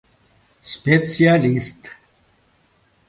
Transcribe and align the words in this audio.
Специалист?! 0.71 1.91